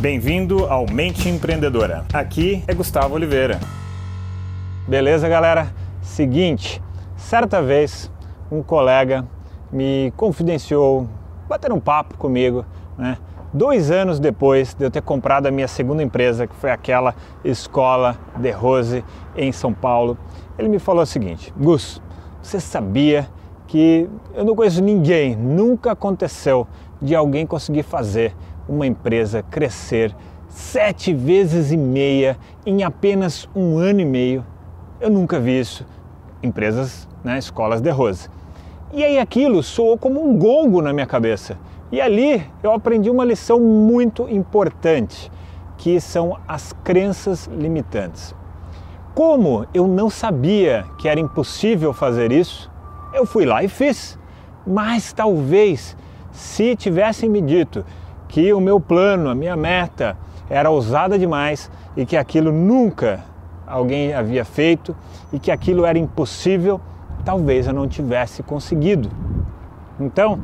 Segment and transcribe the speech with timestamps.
[0.00, 2.06] Bem-vindo ao Mente Empreendedora.
[2.14, 3.60] Aqui é Gustavo Oliveira.
[4.88, 5.74] Beleza, galera?
[6.00, 6.82] Seguinte,
[7.18, 8.10] certa vez
[8.50, 9.26] um colega
[9.70, 11.06] me confidenciou,
[11.46, 12.64] bater um papo comigo,
[12.96, 13.18] né?
[13.52, 17.14] Dois anos depois de eu ter comprado a minha segunda empresa, que foi aquela
[17.44, 19.04] Escola de Rose
[19.36, 20.16] em São Paulo,
[20.58, 22.00] ele me falou o seguinte: Gus,
[22.40, 23.28] você sabia
[23.66, 26.66] que eu não conheço ninguém, nunca aconteceu
[27.02, 28.34] de alguém conseguir fazer
[28.70, 30.14] uma empresa crescer
[30.48, 34.46] sete vezes e meia em apenas um ano e meio.
[35.00, 35.84] Eu nunca vi isso.
[36.42, 38.28] Empresas, né, escolas de rose.
[38.92, 41.58] E aí aquilo soou como um gongo na minha cabeça.
[41.90, 45.30] E ali eu aprendi uma lição muito importante,
[45.76, 48.34] que são as crenças limitantes.
[49.14, 52.70] Como eu não sabia que era impossível fazer isso,
[53.12, 54.16] eu fui lá e fiz.
[54.64, 55.96] Mas talvez
[56.30, 57.84] se tivessem me dito
[58.30, 60.16] que o meu plano, a minha meta
[60.48, 63.24] era ousada demais e que aquilo nunca
[63.66, 64.94] alguém havia feito
[65.32, 66.80] e que aquilo era impossível,
[67.24, 69.10] talvez eu não tivesse conseguido.
[69.98, 70.38] Então,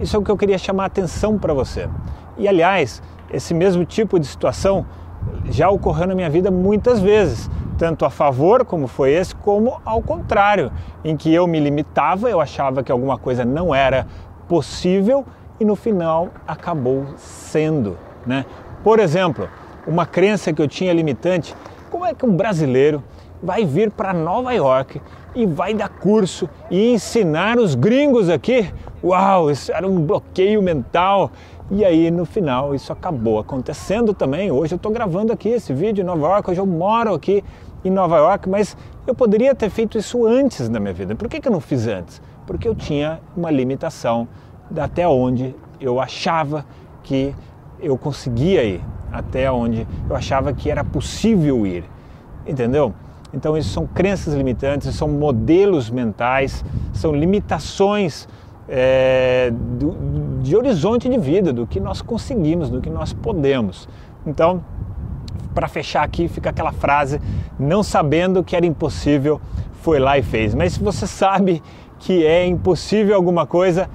[0.00, 1.88] isso é o que eu queria chamar a atenção para você.
[2.36, 3.00] E aliás,
[3.32, 4.84] esse mesmo tipo de situação
[5.44, 10.02] já ocorreu na minha vida muitas vezes, tanto a favor, como foi esse, como ao
[10.02, 10.72] contrário,
[11.04, 14.08] em que eu me limitava, eu achava que alguma coisa não era
[14.48, 15.24] possível
[15.60, 17.96] e no final acabou sendo.
[18.26, 18.46] Né?
[18.82, 19.48] Por exemplo,
[19.86, 21.54] uma crença que eu tinha limitante:
[21.90, 23.04] como é que um brasileiro
[23.42, 25.00] vai vir para Nova York
[25.34, 28.72] e vai dar curso e ensinar os gringos aqui?
[29.04, 31.30] Uau, isso era um bloqueio mental.
[31.70, 34.50] E aí no final isso acabou acontecendo também.
[34.50, 37.44] Hoje eu estou gravando aqui esse vídeo em Nova York, hoje eu moro aqui
[37.84, 41.14] em Nova York, mas eu poderia ter feito isso antes da minha vida.
[41.14, 42.20] Por que, que eu não fiz antes?
[42.44, 44.26] Porque eu tinha uma limitação
[44.76, 46.64] até onde eu achava
[47.02, 47.34] que
[47.80, 51.84] eu conseguia ir, até onde eu achava que era possível ir,
[52.46, 52.94] entendeu?
[53.32, 58.28] Então, isso são crenças limitantes, são modelos mentais, são limitações
[58.68, 63.88] é, do, de horizonte de vida, do que nós conseguimos, do que nós podemos.
[64.26, 64.62] Então,
[65.54, 67.20] para fechar aqui, fica aquela frase:
[67.58, 69.40] não sabendo que era impossível,
[69.74, 70.54] foi lá e fez.
[70.54, 71.62] Mas se você sabe
[71.98, 73.88] que é impossível alguma coisa,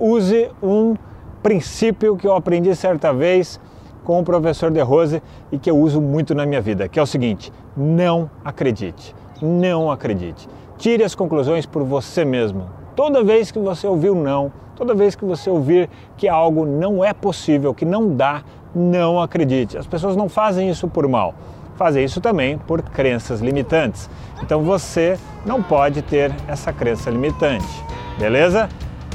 [0.00, 0.94] use um
[1.42, 3.60] princípio que eu aprendi certa vez
[4.04, 5.22] com o professor De Rose
[5.52, 9.90] e que eu uso muito na minha vida, que é o seguinte: não acredite, não
[9.90, 10.48] acredite.
[10.78, 12.70] Tire as conclusões por você mesmo.
[12.96, 17.12] Toda vez que você ouvir não, toda vez que você ouvir que algo não é
[17.12, 18.42] possível, que não dá,
[18.74, 19.76] não acredite.
[19.76, 21.34] As pessoas não fazem isso por mal,
[21.76, 24.08] fazem isso também por crenças limitantes.
[24.42, 27.84] Então você não pode ter essa crença limitante,
[28.18, 28.68] beleza?